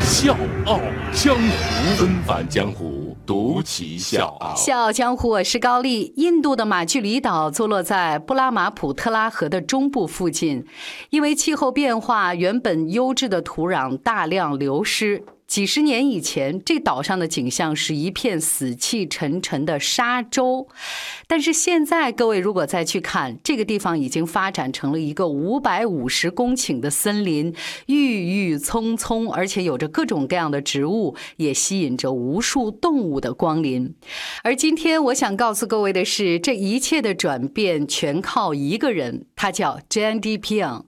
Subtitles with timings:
[0.00, 0.36] 笑
[0.66, 0.80] 傲
[1.12, 4.54] 江湖，恩返江湖，独骑笑傲。
[4.54, 6.12] 笑傲江湖，我是高丽。
[6.16, 10.64] 印度的马距离岛坐落在布拉马普特拉河的中部附近，
[11.10, 15.24] 因为气候变化，原本优质的土壤大量流失。
[15.46, 20.66] 几十年以前，这岛上的景象是一片死气沉沉的沙洲，
[21.28, 27.54] 但是现在，各位如果再去看，这个地方已经发展成了一个五百五十公顷的森林，
[27.86, 33.94] 郁郁葱葱，而且有着各种各样的植物，也吸引着无数动物的光临。
[34.42, 40.82] 而今天，我想告诉各位的是，这一切的转变全靠一个人，他叫 Jandy Ping。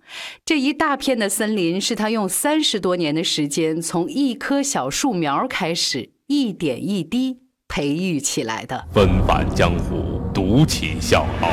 [0.44, 8.82] 这一大片的森林是他用三十多年的时间从一棵小树苗开始，一点一滴培育起来的。
[8.94, 11.50] 纷繁江湖，独起笑傲。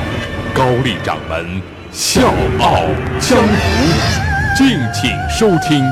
[0.54, 1.60] 高丽掌门
[1.92, 2.86] 笑傲
[3.20, 5.84] 江湖，敬请收听。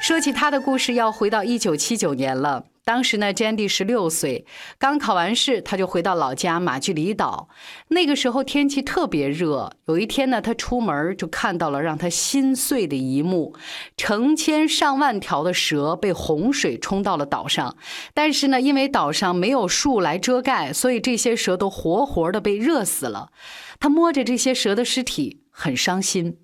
[0.00, 2.66] 说起他的故事，要回到一九七九年了。
[2.84, 4.44] 当时呢，Jandy 十六岁，
[4.78, 7.48] 刚考完试，他就回到老家马具里岛。
[7.88, 9.70] 那个时候天气特别热。
[9.86, 13.54] 有一天呢，他出门就看到了让他心碎的一幕：
[13.96, 17.76] 成千上万条的蛇被洪水冲到了岛上。
[18.12, 23.30] 但是呢，因为岛上没有树来遮盖，所以这些蛇都活活的被热死了。
[23.78, 26.38] 他摸着这些蛇的尸体，很伤心。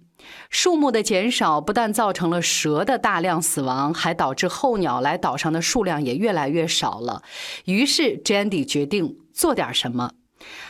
[0.51, 7.23] 树木的减少不但造成了蛇的大量死亡，还导致候鸟来岛上的数量也越来越少了。
[7.65, 10.13] 于是，Jandy 决定做点什么。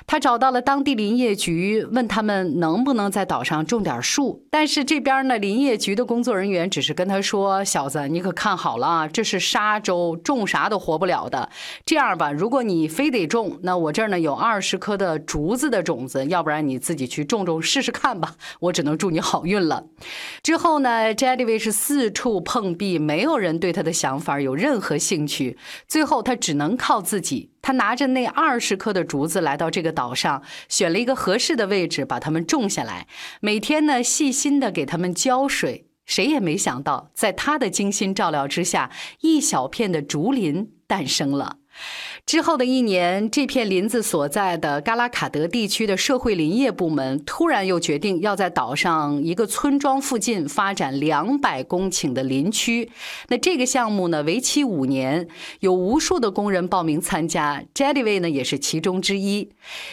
[0.07, 4.45] 他找到了当地林业局，问他们能不能在岛上种点树。
[4.51, 11.49] 但是这边呢，林业局的工作人员只是跟他说：“小子，你可看好了啊，这是沙洲，种啥都活不了的。
[11.85, 18.37] 这样吧，如果你非得种，那我这儿呢有二十颗的竹子的种子，要不然你自己去种种试试看吧。
[18.61, 19.85] 我只能祝你好运了。
[20.45, 25.59] ”之后呢 j a d y 是四处碰壁，没有人对他的想法有任何兴趣。
[25.89, 27.51] 最后，他只能靠自己。
[27.61, 33.09] 他拿着那二十棵的竹子来到这个岛上，选了一个合适的位置，把它们种下来。
[33.41, 35.89] 每天呢，细心的给它们浇水。
[36.05, 38.93] 谁也没想到，在他的精心照料之下，
[39.23, 41.57] 一小片的竹林诞生了。
[42.25, 52.91] 之后的一年，这片林子所在的嘎拉卡德地区的社会林业部门突然又决定要在岛上一个村庄附近发展两百公顷的林区。
[53.29, 55.29] 那这个项目呢，为期五年，
[55.61, 59.51] 有无数的工人报名参加 j e d y 呢也是其中之一。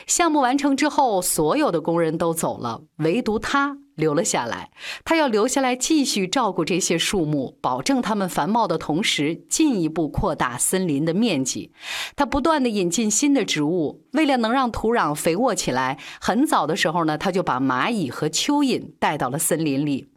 [0.08, 3.83] 项目完成之后，所有的工人都走了，唯独他。
[3.96, 4.72] 留了下来，
[5.06, 11.72] 他要留下来继续照顾这些树木，保证它们繁茂的同时，进一步扩大森林的面积。
[12.16, 20.08] 他不断的引进新的植物，为了能让土壤肥沃起来，很早的时候呢，他就把蚂蚁和蚯蚓带到了森林里。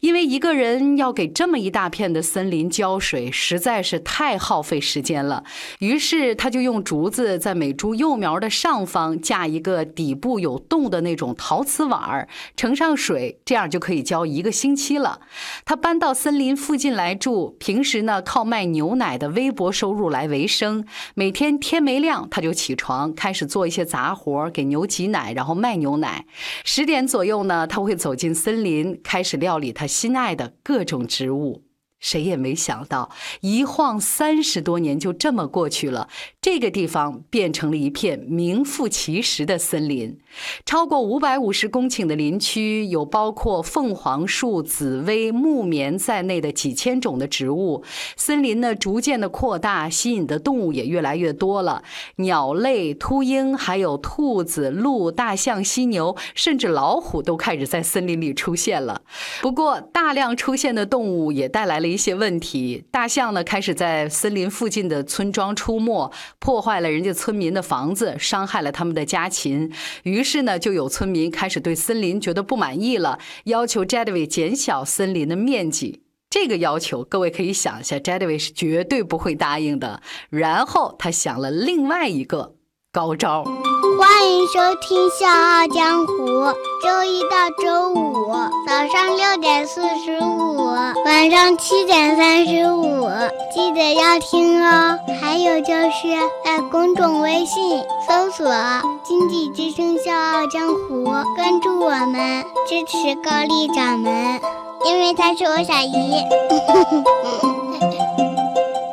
[0.00, 5.44] 因为一个人要给这么一大片的森林浇水，实在是太耗费时间了。
[5.80, 15.20] 于是他就用竹子在每株幼苗的上方架一个底部有洞的那种陶瓷碗儿，盛上水，这样就可以浇一个星期了。
[15.66, 20.84] 他搬到森林附近来住，平时呢靠卖牛奶的微薄收入来维生。
[21.14, 26.24] 每天天没亮他就起床，开始做一些杂活，给牛挤奶，然后卖牛奶。
[26.64, 29.89] 十点左右呢，他会走进森林，开始料理他。
[29.90, 31.64] 心爱的各种植物。
[32.00, 33.10] 谁也没想到，
[33.42, 36.08] 一晃三十多年就这么过去了，
[36.40, 40.18] 这个地方变成了一片名副其实的森林。
[40.64, 47.84] 超过五百五十公顷的林区，有包括凤凰树、紫薇、木棉在内的几千种的植物。
[48.16, 51.82] 森林呢，逐渐的扩大，吸引的动物也越来越多了。
[52.16, 59.02] 鸟类、秃鹰，还有兔子、鹿、大象、犀牛，甚至老虎都开始在森林里出现了。
[59.42, 61.89] 不过，大量出现的动物也带来了。
[61.90, 69.72] 一些问题，大象呢开始在森林附近的村庄出没，破坏了人家村民的房子，伤害了他们的家禽。
[70.04, 76.02] 于是呢，就有村民开始对森林觉得不满意了，要求 Jadway 减小森林的面积。
[76.30, 80.00] 这个要求，各位可以想一下，Jadway 是绝对不会答应的。
[80.28, 82.54] 然后他想了另外一个
[82.92, 83.44] 高招。
[83.98, 86.12] 欢迎收听《笑傲江湖》，
[86.82, 88.32] 周一到周五
[88.66, 90.56] 早上六点四十五，
[91.04, 93.08] 晚上七点三十五，
[93.54, 94.98] 记得要听哦。
[95.20, 96.08] 还有就是
[96.44, 98.52] 在公众微信搜索
[99.04, 101.04] “经济之声笑傲江湖”，
[101.36, 104.40] 关注我们，支持高丽掌门，
[104.84, 106.24] 因为他是我小姨。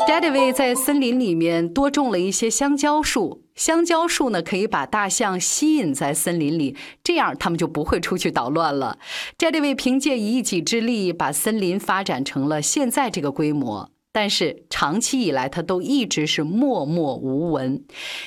[0.08, 3.42] Daddy 在森林里面多种了一些香蕉树。
[3.58, 8.98] 香蕉树呢，可以把大象吸引在森林里，这样它们就不会出去捣乱了。
[9.38, 13.92] 这位凭借一己之力，把森林发展成了现在这个规模。
[14.12, 17.84] 但是长期以来，他都一直是默默无闻，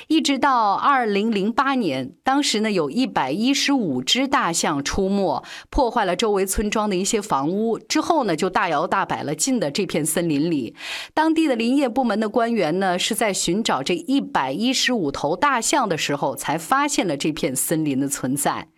[0.07, 10.75] 一直到二零零八年，当时呢有一百一十五只大象出没，破坏了周围村庄的一些房屋，之后呢就大摇大摆了进的这片森林里。
[11.13, 18.69] 当地的林业部门的官员呢是在寻找这一百一十五头大象的时候，才发现了这片森林的存在。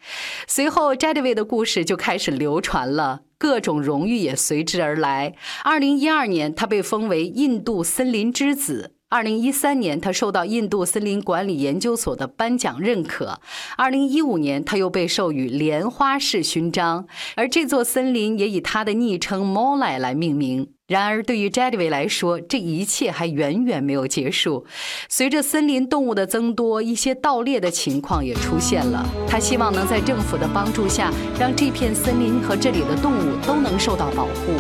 [0.48, 3.22] 随后 j a d w a y 的故事就开始流传了。
[3.44, 5.36] 各种荣誉也随之而来。
[5.66, 8.94] 二零一二年，他被封为印度森林之子。
[9.10, 13.42] 二零一三年，他受到印度森林管理研究所的颁奖认可。
[13.76, 17.06] 二零一五年，他又被授予莲花式勋章，
[17.36, 20.70] 而这座森林也以他的昵称 m o l 来命名。
[20.94, 24.64] 然而，对于 Jadway 来说，这一切还远远没有结束。
[25.10, 29.04] 随着森林动物的增多，一些盗猎的情况也出现了。
[29.28, 34.54] 他希望能在政府的帮助下，让这片森林和这里的动物都能受到保护。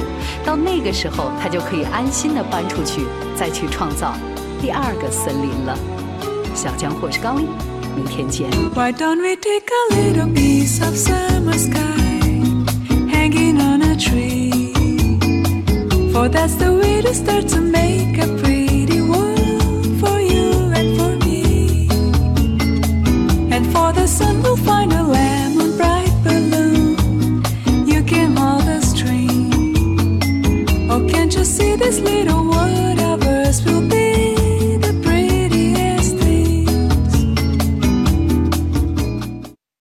[0.44, 4.16] 到那个时候，他就可以安心的搬出去，再去创造
[4.60, 5.78] 第二个森林了。
[6.56, 7.46] 小江或是高丽，
[7.96, 8.50] 明天见。
[8.74, 12.03] Why don't we take a little piece of summer sky
[16.24, 18.43] For that's the way to start to make a